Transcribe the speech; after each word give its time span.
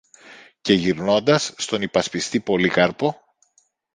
Και 0.61 0.73
γυρνώντας 0.73 1.53
στον 1.57 1.81
υπασπιστή 1.81 2.39
Πολύκαρπο 2.39 3.19